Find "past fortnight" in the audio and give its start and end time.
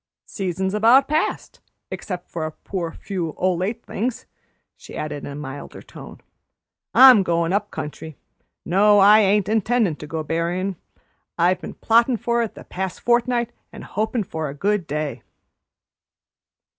12.63-13.51